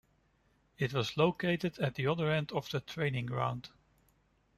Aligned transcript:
It 0.79 0.93
was 0.93 1.15
located 1.15 1.77
at 1.77 1.93
the 1.93 2.07
other 2.07 2.31
end 2.31 2.51
of 2.53 2.71
the 2.71 2.79
training 2.79 3.27
ground. 3.27 3.69